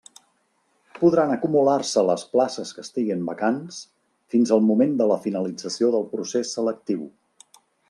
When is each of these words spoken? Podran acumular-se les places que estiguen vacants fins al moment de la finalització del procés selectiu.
Podran 1.01 1.33
acumular-se 1.33 2.03
les 2.07 2.23
places 2.31 2.71
que 2.77 2.81
estiguen 2.85 3.21
vacants 3.29 3.79
fins 4.35 4.55
al 4.57 4.65
moment 4.71 4.97
de 5.03 5.09
la 5.13 5.21
finalització 5.29 5.93
del 5.99 6.11
procés 6.17 6.57
selectiu. 6.59 7.07